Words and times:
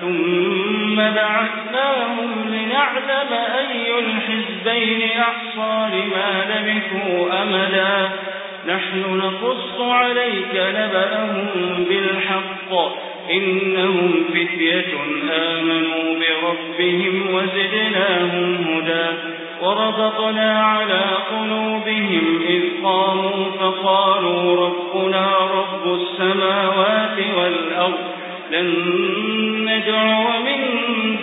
ثم 0.00 0.96
بعثناهم 0.96 2.44
لنعلم 2.48 3.32
أي 3.32 3.98
الحزبين 3.98 5.10
أحصى 5.20 5.88
لما 5.92 6.44
لبثوا 6.50 7.42
أمدا. 7.42 8.10
نحن 8.66 9.16
نقص 9.16 9.80
عليك 9.80 10.54
نبأهم 10.54 11.84
بالحق. 11.88 12.72
إنهم 13.30 14.24
فتية 14.28 14.94
آمنوا 15.30 16.14
بربهم 16.20 17.34
وزدناهم 17.34 18.54
هدى. 18.54 19.06
وربطنا 19.62 20.62
على 20.62 21.04
قلوبهم 21.30 22.40
إذ 22.48 22.62
قاموا 22.84 23.50
فقالوا 23.60 24.66
ربنا 24.66 25.28
رب 25.38 25.94
السماوات 25.94 27.18
والأرض. 27.36 28.17
لن 28.50 28.68
ندعو 29.68 30.24
من 30.44 30.60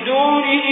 دونه 0.06 0.68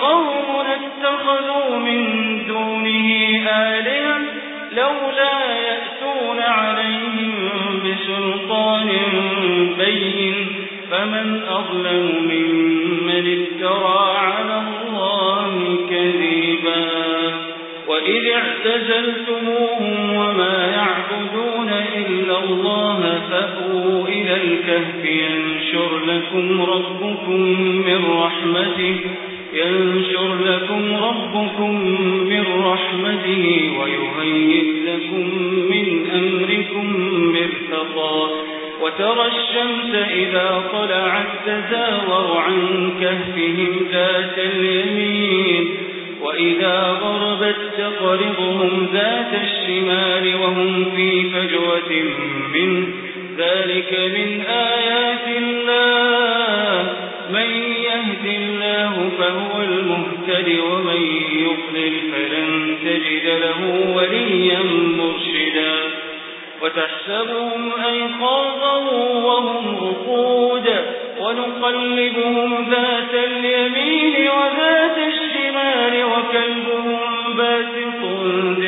قوم 0.00 0.64
اتخذوا 0.66 1.78
من 1.78 2.02
دونه 2.48 3.08
آلهة 3.48 4.18
لولا 4.72 5.38
يأتون 5.54 6.40
عليهم 6.40 7.32
بسلطان 7.84 8.88
بين. 9.78 10.46
فمن 10.90 11.42
أظلم 11.48 12.04
ممن 12.22 12.49
اعتزلتموهم 19.00 20.14
وما 20.14 20.66
يعبدون 20.76 21.68
إلا 21.96 22.44
الله 22.44 23.20
فأووا 23.30 24.08
إلى 24.08 24.36
الكهف 24.36 25.04
ينشر 25.04 25.98
لكم 26.06 26.62
ربكم 26.62 27.40
من 27.86 28.04
رحمته 28.22 28.96
ينشر 29.52 30.34
لكم 30.44 30.94
ربكم 31.04 31.74
من 32.28 32.44
رحمته 32.64 33.70
ويهيئ 33.80 34.64
لكم 34.86 35.26
من 35.70 36.10
أمركم 36.14 36.86
مرتقا 37.32 38.30
وترى 38.82 39.26
الشمس 39.26 39.94
إذا 39.94 40.62
طلعت 40.72 41.26
تزاور 41.46 42.38
عن 42.38 42.90
كهفهم 43.00 43.86
ذات 43.92 44.38
اليمين 44.38 45.69
وإذا 46.30 46.98
غربت 47.02 47.56
تقرضهم 47.78 48.88
ذات 48.92 49.42
الشمال 49.42 50.34
وهم 50.42 50.84
في 50.96 51.30
فجوة 51.30 52.02
منه. 52.54 52.86
ذلك 53.38 53.92
من 54.14 54.40
آيات 54.46 55.26
الله. 55.38 56.92
من 57.30 57.50
يهد 57.82 58.24
الله 58.24 59.10
فهو 59.18 59.62
المهتد 59.62 60.58
ومن 60.58 61.02
يضلل 61.32 61.94
فلن 62.12 62.76
تجد 62.84 63.26
له 63.40 63.92
وليا 63.96 64.62
مرشدا. 64.98 65.74
وتحسبهم 66.62 67.72
أيقاظا 67.92 68.76
وهم 69.24 69.76
رقود. 69.76 70.70
ونقلبهم 71.20 72.66
ذات 72.70 73.14
اليمين 73.14 74.28
وذات 74.28 74.79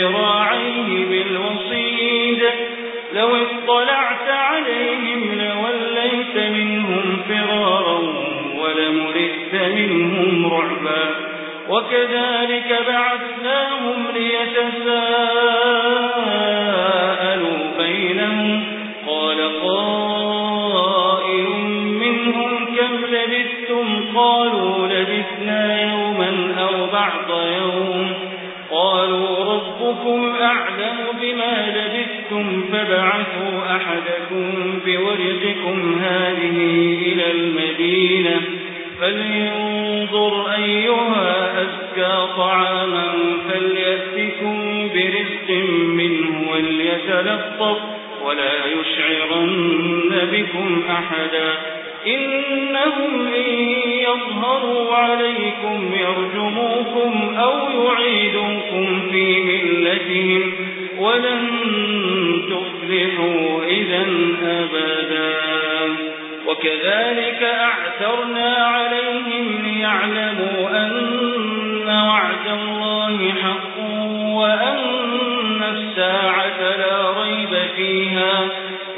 ذراعيه 0.03 1.05
بالوصيد. 1.05 2.43
لو 3.15 3.37
اطلعت 3.37 4.29
عليهم 4.29 5.39
لوليت 5.39 6.37
منهم 6.53 7.23
فرارا 7.29 7.99
ولملئت 8.59 9.55
منهم 9.75 10.53
رعبا. 10.53 11.15
وكذلك 11.69 12.85
بعثناهم 12.89 14.07
ليتساءلوا 14.15 15.03
بينهم. 17.79 18.63
قال 19.07 19.61
قائل 19.69 21.47
منهم 22.01 22.67
كم 22.67 23.05
لبثتم؟ 23.15 24.19
قالوا 24.19 24.87
لبثنا 24.87 25.83
يوما 25.83 26.55
أو 26.59 26.87
بعض 26.87 27.31
يوم. 27.61 28.12
ربكم 29.93 30.37
أعلم 30.41 30.97
بما 31.21 31.75
لبثتم 31.77 32.65
فبعثوا 32.73 33.77
أحدكم 33.77 34.79
بورقكم 34.87 35.99
هذه 36.01 36.57
إلى 37.07 37.31
المدينة 37.31 38.41
فلينظر 39.01 40.53
أيها 40.53 41.63
أزكى 41.63 42.29
طعاما 42.37 43.13
فليأتكم 43.49 44.89
برزق 44.95 45.65
منه 45.87 46.51
وليتلطف 46.53 47.79
ولا 48.25 48.53
يشعرن 48.67 50.29
بكم 50.33 50.83
أحدا 50.91 51.53
إنهم 52.07 53.27
إن 53.27 53.53
يظهروا 53.89 54.95
عليكم 54.97 55.93
يرجموكم 56.01 57.37
أو 57.39 57.53
في 57.67 57.77
ملتهم 59.83 60.53
ولن 60.99 61.49
تفلحوا 62.51 63.65
إذا 63.65 64.07
أبدا. 64.43 65.33
وكذلك 66.47 67.43
أعثرنا 67.43 68.57
عليهم 68.57 69.63
ليعلموا 69.65 70.71
أن 70.71 71.87
وعد 71.87 72.59
الله 72.61 73.33
حق 73.43 73.79
وأن 74.37 75.63
الساعة 75.77 76.61
لا 76.61 77.23
ريب 77.23 77.59
فيها. 77.77 78.49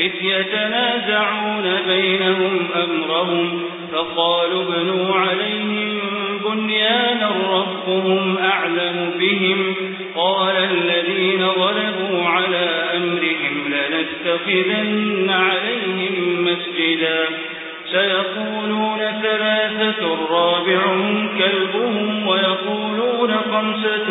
إذ 0.01 0.13
يتنازعون 0.23 1.77
بينهم 1.87 2.69
أمرهم 2.85 3.63
فقالوا 3.93 4.63
ابنوا 4.63 5.15
عليهم 5.15 6.01
بنيانا 6.45 7.31
ربهم 7.51 8.39
أعلم 8.39 9.11
بهم 9.19 9.75
قال 10.17 10.57
الذين 10.57 11.43
غلبوا 11.45 12.29
على 12.29 12.67
أمرهم 12.97 13.75
لنتخذن 13.75 15.31
عليهم 15.31 16.45
مسجدا. 16.45 17.25
سيقولون 17.93 18.99
ثلاثة 19.23 20.27
رابعهم 20.31 21.29
كلبهم 21.39 22.27
ويقولون 22.27 23.35
خمسة 23.53 24.07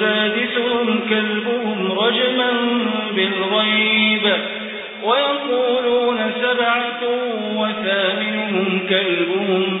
سادسهم 0.00 1.00
كلبهم 1.08 1.98
رجما 1.98 2.50
بالغيب. 3.16 4.36
ويقولون 5.04 6.32
سبعة 6.42 7.00
وثامنهم 7.56 8.80
كلبهم 8.88 9.80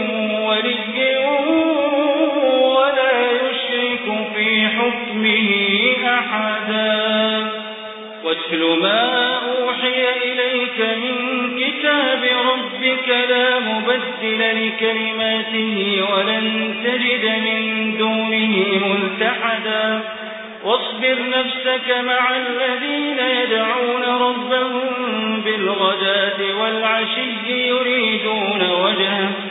ولا 2.75 3.31
يشرك 3.31 4.27
في 4.35 4.67
حكمه 4.67 5.49
أحدا. 6.07 7.51
واتل 8.23 8.79
ما 8.81 9.35
أوحي 9.35 10.03
إليك 10.23 10.79
من 10.79 11.15
كتاب 11.59 12.23
ربك 12.23 13.07
لا 13.29 13.59
مبدل 13.59 14.67
لكلماته 14.67 16.03
ولن 16.11 16.75
تجد 16.83 17.25
من 17.25 17.97
دونه 17.97 18.53
ملتحدا. 18.87 20.01
واصبر 20.63 21.17
نفسك 21.29 21.97
مع 22.05 22.35
الذين 22.35 23.19
يدعون 23.41 24.03
ربهم 24.03 25.41
بالغداة 25.45 26.39
والعشي 26.61 27.67
يريدون 27.67 28.61
وجهه. 28.83 29.50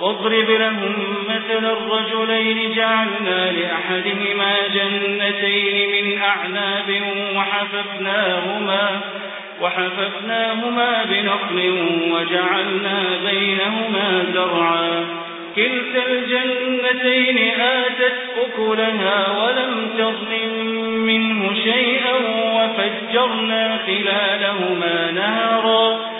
واضرب 0.00 0.50
لهم 0.50 1.14
مثل 1.28 1.64
الرجلين 1.64 2.74
جعلنا 2.74 3.52
لأحدهما 3.52 4.54
جنتين 4.74 5.90
من 5.92 6.22
أعناب 6.22 7.02
وحففناهما 7.36 9.00
وحففناهما 9.60 11.04
بنخل 11.04 11.58
وجعلنا 12.10 13.02
بينهما 13.30 14.24
زرعا. 14.34 15.06
كلتا 15.56 16.06
الجنتين 16.06 17.60
آتت 17.60 18.16
أكلها 18.38 19.38
ولم 19.38 19.90
تظلم 19.98 20.54
منه 21.06 21.54
شيئا 21.64 22.14
وفجرنا 22.54 23.78
خلالهما 23.86 25.10
نهرا. 25.10 26.19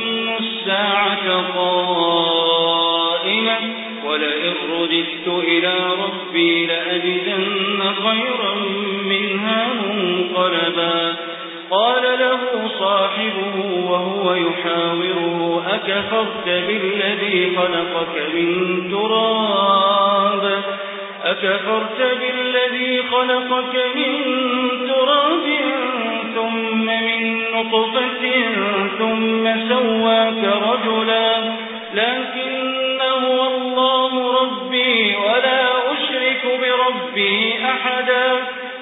قائمة 3.21 3.59
ولئن 4.05 4.53
رددت 4.71 5.27
إلى 5.27 5.75
ربي 6.03 6.65
لأجدن 6.65 7.83
خيرا 8.03 8.55
منها 9.03 9.67
منقلبا. 9.73 11.15
قال 11.71 12.03
له 12.03 12.39
صاحبه 12.79 13.55
وهو 13.91 14.33
يحاوره 14.33 15.63
أكفرت 15.67 16.45
بالذي 16.45 17.55
خلقك 17.57 18.15
من 18.33 18.47
تراب؟ 18.91 20.63
أكفرت 21.23 21.99
بالذي 22.19 23.03
خلقك 23.11 23.75
من 23.95 24.13
تراب؟ 24.87 25.45
نطفة 27.61 28.23
ثم 28.99 29.43
سواك 29.69 30.43
رجلا. 30.69 31.31
لكن 31.93 32.99
هو 33.01 33.47
الله 33.47 34.11
ربي 34.41 35.15
ولا 35.15 35.61
أشرك 35.91 36.43
بربي 36.61 37.35
أحدا. 37.65 38.27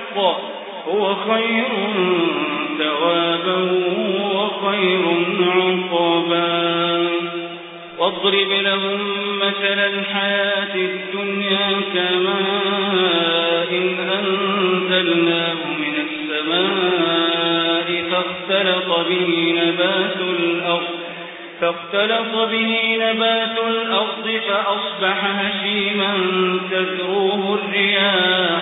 هو 0.87 1.15
خير 1.15 1.67
ثوابا 2.77 3.59
وخير 4.35 5.03
عقبا 5.41 7.09
واضرب 7.99 8.51
لهم 8.51 8.99
مثل 9.37 9.79
الحياة 9.79 10.75
الدنيا 10.75 11.81
كماء 11.93 13.69
إن 13.71 14.09
أنزلناه 14.09 15.53
من 15.79 15.95
السماء 16.07 17.87
فاختلط 18.11 19.07
به 19.09 19.55
نبات 19.65 20.17
الأرض 20.39 21.01
فاختلط 21.61 22.49
به 22.51 22.97
نبات 22.99 23.57
الأرض 23.67 24.39
فأصبح 24.47 25.25
هشيما 25.25 26.13
تذروه 26.71 27.59
الرياح. 27.63 28.61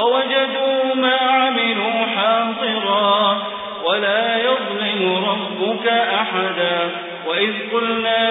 ووجدوا 0.00 0.94
ما 0.94 1.16
عملوا 1.16 2.06
حاضرا 2.16 3.42
ولا 3.84 4.36
يظلم 4.36 5.24
ربك 5.28 5.86
أحدا 5.88 6.90
وإذ 7.26 7.52
قلنا 7.72 8.30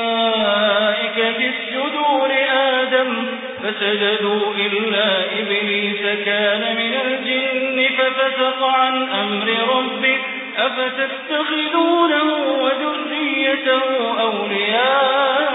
للملائكة 0.00 1.50
اسجدوا 1.50 2.28
لآدم 2.28 3.26
فسجدوا 3.62 4.54
إلا 4.54 5.24
إبليس 5.40 6.02
كان 6.24 6.76
من 6.76 6.94
الجن 7.04 7.88
ففسق 7.98 8.64
عن 8.64 9.08
أمر 9.08 9.48
ربه 9.76 10.18
أفتتخذونه 10.58 12.28
وذريته 12.62 13.82
أولياء 14.20 15.52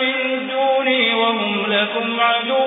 من 0.00 0.48
دوني 0.48 1.14
وهم 1.14 1.66
لكم 1.68 2.20
عدو 2.20 2.66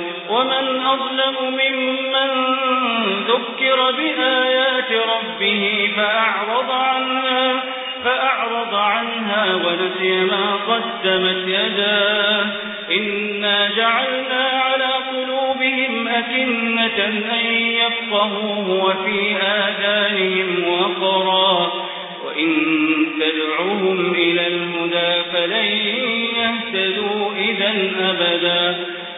ومن 0.41 0.81
أظلم 0.85 1.35
ممن 1.41 2.29
ذكر 3.27 3.91
بآيات 3.91 4.91
ربه 4.91 5.91
فأعرض 5.95 6.71
عنها 6.71 7.63
فأعرض 8.03 8.75
عنها 8.75 9.55
ونسي 9.55 10.11
ما 10.11 10.55
قدمت 10.55 11.47
يداه. 11.47 12.45
إنا 12.91 13.69
جعلنا 13.77 14.49
على 14.49 14.89
قلوبهم 15.11 16.07
أكنة 16.07 17.05
أن 17.33 17.45
يفقهوه 17.53 18.69
وفي 18.85 19.35
آذانهم 19.35 20.49
وقرا. 20.67 21.71
وإن 22.25 22.49
تدعوهم 23.19 24.13
إلى 24.13 24.47
الهدى 24.47 25.23
فلن 25.33 25.65
يهتدوا 26.35 27.31
إذا 27.35 27.71
أبدا. 28.09 28.60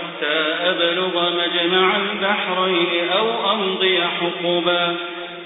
حتى 0.00 0.38
أبلغ 0.70 1.30
مجمع 1.30 1.96
البحرين 1.96 3.08
أو 3.18 3.52
أمضي 3.52 4.00
حقبا. 4.02 4.96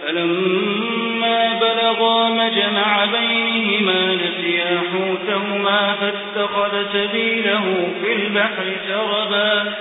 فلما 0.07 1.59
بلغا 1.61 2.29
مجمع 2.29 3.05
بينهما 3.05 4.15
نسيا 4.15 4.83
حوتهما 4.93 5.95
فاتخذ 6.01 6.73
سبيله 6.93 7.89
في 8.03 8.13
البحر 8.13 8.65
سربا 8.89 9.75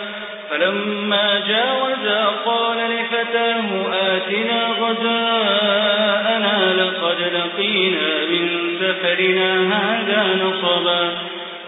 فلما 0.50 1.44
جاوزا 1.48 2.26
قال 2.46 2.78
لفتاه 2.78 3.68
آتنا 3.94 4.68
غداءنا 4.80 6.74
لقد 6.74 7.20
لقينا 7.22 8.26
من 8.26 8.46
سفرنا 8.80 9.52
هذا 9.76 10.22
نصبا. 10.44 11.14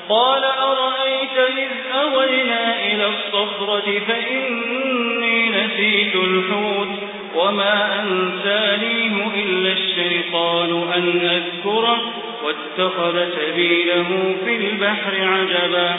قال 0.09 0.43
أرأيت 0.43 1.37
إذ 1.57 1.97
أوينا 2.01 2.79
إلى 2.85 3.07
الصخرة 3.07 3.99
فإني 4.07 5.49
نسيت 5.49 6.15
الحوت 6.15 6.89
وما 7.35 7.99
أنسانيه 8.03 9.27
إلا 9.35 9.71
الشيطان 9.71 10.93
أن 10.95 11.29
أذكره 11.29 12.13
واتخذ 12.43 13.29
سبيله 13.31 14.35
في 14.45 14.55
البحر 14.55 15.13
عجبا 15.21 15.95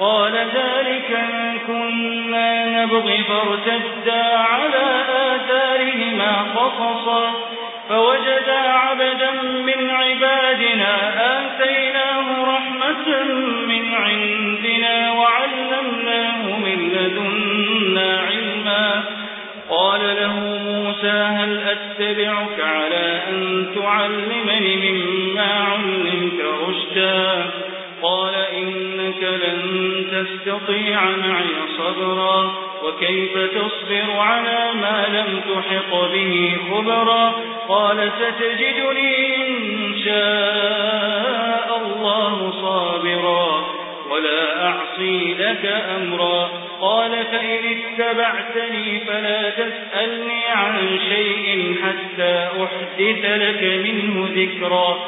قال 0.00 0.32
ذلك 0.32 1.10
ما 1.10 1.58
كنا 1.66 2.82
نبغي 2.82 3.18
فارتدا 3.18 4.24
على 4.36 5.04
آثارهما 5.08 6.46
قصصا 6.56 7.32
فوجدا 7.88 8.58
عبدا 8.58 9.30
من 9.42 9.90
عبادنا 9.90 11.12
آتيناه 11.38 12.37
من 13.68 13.94
عندنا 13.94 15.12
وعلمناه 15.12 16.58
من 16.58 16.90
لدنا 16.92 18.20
علما. 18.20 19.04
قال 19.70 20.00
له 20.00 20.34
موسى 20.72 21.10
هل 21.10 21.58
أتبعك 21.58 22.60
على 22.60 23.22
أن 23.28 23.66
تعلمني 23.74 24.76
مما 24.76 25.52
علمت 25.54 26.40
رشدا؟ 26.68 27.50
قال 28.02 28.34
إنك 28.34 29.22
لن 29.22 29.60
تستطيع 30.12 31.04
معي 31.04 31.46
صبرا. 31.78 32.54
وكيف 32.84 33.32
تصبر 33.38 34.20
على 34.20 34.70
ما 34.80 35.06
لم 35.08 35.40
تحط 35.40 36.10
به 36.12 36.56
خبرا؟ 36.70 37.34
قال 37.68 38.10
ستجدني 38.18 39.36
إن 39.36 39.94
شاء. 40.04 41.17
الله 42.08 42.52
صابرا 42.62 43.64
ولا 44.10 44.66
أعصي 44.66 45.34
لك 45.34 45.84
أمرا. 45.96 46.50
قال 46.80 47.10
فإن 47.10 47.78
اتبعتني 47.78 49.00
فلا 49.00 49.50
تسألني 49.50 50.46
عن 50.46 50.98
شيء 51.08 51.76
حتى 51.82 52.48
أحدث 52.64 53.24
لك 53.24 53.62
منه 53.62 54.28
ذكرا. 54.34 54.98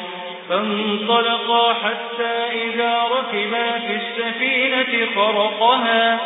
فانطلقا 0.48 1.72
حتى 1.72 2.62
إذا 2.64 3.02
ركبا 3.02 3.78
في 3.78 3.94
السفينة 3.94 5.06
خرقها. 5.14 6.20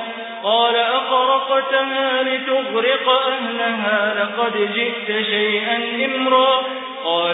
قال 0.44 0.76
أخرقتها 0.76 2.22
لتغرق 2.22 3.08
أهلها 3.08 4.14
لقد 4.24 4.74
جئت 4.74 5.26
شيئا 5.26 6.04
إمرا. 6.04 6.62
قال 7.04 7.33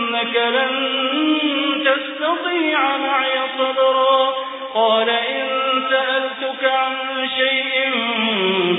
إنك 0.21 0.35
لن 0.35 0.71
تستطيع 1.85 2.97
معي 2.97 3.39
صبرا. 3.57 4.33
قال 4.73 5.09
إن 5.09 5.47
سألتك 5.89 6.63
عن 6.63 6.95
شيء 7.37 7.91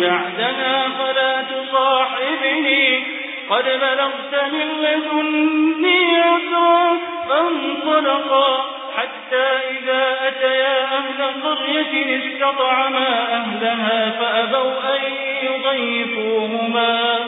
بعدها 0.00 0.88
فلا 0.88 1.42
تصاحبني 1.42 3.02
قد 3.50 3.64
بلغت 3.64 4.52
من 4.52 4.68
لدني 4.83 6.20
عذرا 6.20 6.98
فانطلقا 7.28 8.66
حتى 8.96 9.46
إذا 9.70 10.16
أتيا 10.28 10.85
أهل 10.85 11.42
قرية 11.42 12.18
استطعما 12.18 13.09
أهلها 13.33 14.11
فأبوا 14.20 14.96
أن 14.96 15.02
يضيفوهما. 15.42 17.18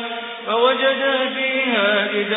فوجدا 0.47 1.31
فيها 1.35 2.09
يريد 2.13 2.35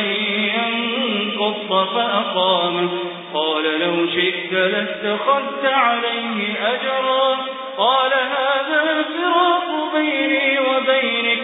أن 0.00 0.04
ينقض 0.04 1.86
فأقامه 1.94 2.88
قال 3.34 3.80
لو 3.80 4.06
شئت 4.06 4.52
لاتخذت 4.52 5.64
عليه 5.64 6.54
أجرا. 6.62 7.36
قال 7.78 8.10
هذا 8.12 9.02
فراق 9.02 9.94
بيني 9.94 10.58
وبينك. 10.58 11.42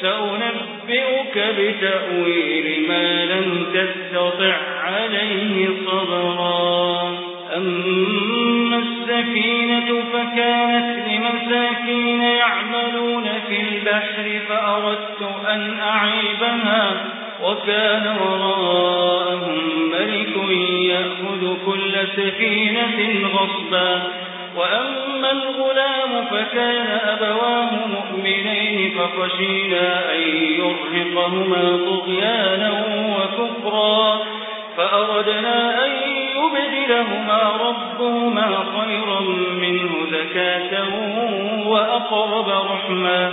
سأنبئك 0.00 1.38
بتأويل 1.58 2.88
ما 2.88 3.24
لم 3.24 3.66
تستطع 3.74 4.56
عليه 4.84 5.68
صبرا. 5.86 7.18
أما 7.56 8.76
السفينة 8.76 10.02
فكانت 10.12 11.08
لمساكين 11.08 12.22
يعملون 12.22 13.28
في 13.48 13.60
البحر 13.60 14.40
فأردت 14.48 15.22
أن 15.48 15.80
أعيبها. 15.80 17.13
وكان 17.44 18.16
وراءهم 18.20 19.58
ملك 19.90 20.36
يأخذ 20.90 21.56
كل 21.66 21.92
سفينة 22.16 23.28
غصبا. 23.34 24.02
وأما 24.56 25.30
الغلام 25.32 26.24
فكان 26.30 26.86
أبواه 27.04 27.70
مؤمنين 27.86 28.94
فخشينا 28.98 30.14
أن 30.14 30.20
يرهقهما 30.58 31.78
طغيانا 31.86 32.70
وكفرا 33.18 34.18
فأردنا 34.76 35.84
أن 35.84 35.90
يبدلهما 36.36 37.52
ربهما 37.60 38.64
خيرا 38.76 39.20
منه 39.60 39.90
زكاة 40.10 40.84
وأقرب 41.66 42.48
رحما 42.48 43.32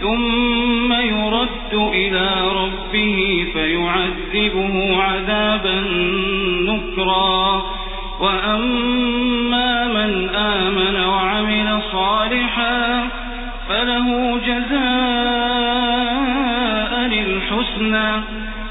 ثم 0.00 0.92
يرد 0.92 1.74
إلى 1.74 2.28
ربه 2.56 3.46
فيعذبه 3.52 4.96
عذابا 5.02 5.80
نكرا. 6.68 7.62
وأما 8.20 9.86
من 9.88 10.28
آمن 10.34 10.96
وعمل 11.04 11.82
صالحا 11.92 13.08
فله 13.68 14.38
جزاء 14.46 14.90
للحسنى 17.08 18.10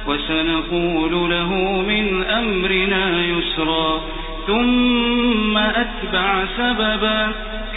وسنقول 0.08 1.30
له 1.30 1.54
من 1.88 2.24
أمرنا 2.24 3.26
يسرا. 3.26 4.02
ثم 4.48 5.58
أتبع 5.58 6.46
سببا 6.58 7.32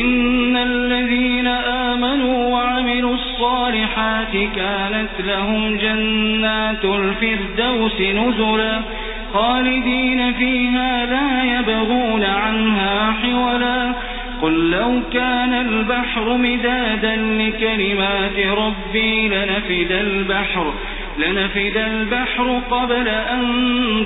إن 0.00 0.56
الذين 0.56 1.46
آمنوا 1.46 2.48
وعملوا 2.48 3.14
الصالحات 3.14 4.32
كانت 4.56 5.08
لهم 5.26 5.76
جنات 5.76 6.84
الفردوس 6.84 8.00
نزلا 8.00 8.80
خالدين 9.34 10.32
فيها 10.32 11.06
لا 11.06 11.58
يبغون 11.58 12.24
عنها 12.24 13.12
حولا 13.22 13.92
قل 14.42 14.70
لو 14.70 15.00
كان 15.12 15.54
البحر 15.54 16.36
مدادا 16.36 17.16
لكلمات 17.16 18.38
ربي 18.58 19.28
لنفد 19.28 19.92
البحر 19.92 20.74
لنفد 21.18 21.76
البحر 21.76 22.60
قبل 22.70 23.08
أن 23.08 23.42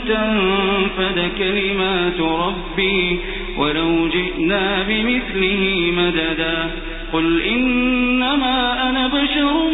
تنفد 0.09 1.31
كلمات 1.39 2.21
ربي 2.21 3.21
ولو 3.57 4.09
جئنا 4.09 4.83
بمثله 4.89 5.93
مددا. 5.97 6.71
قل 7.13 7.43
إنما 7.43 8.89
أنا 8.91 9.07
بشر 9.07 9.71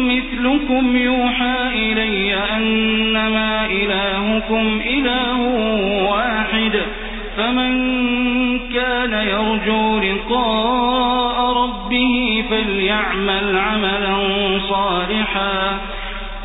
مثلكم 0.00 0.96
يوحى 0.96 1.56
إلي 1.74 2.34
أنما 2.56 3.66
إلهكم 3.66 4.80
إله 4.86 5.40
واحد. 6.10 6.82
فمن 7.36 7.76
كان 8.58 9.12
يرجو 9.12 9.98
لقاء 9.98 11.64
ربه 11.64 12.44
فليعمل 12.50 13.58
عملا 13.58 14.16
صالحا. 14.68 15.80